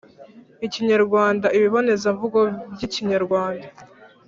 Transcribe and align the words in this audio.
ikinyarwanda 0.65 1.47
ibibonezamvugo 1.57 2.39
byikinyarwanda 2.73 3.67